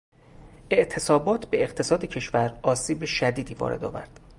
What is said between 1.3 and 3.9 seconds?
به اقتصاد کشور آسیب شدید وارد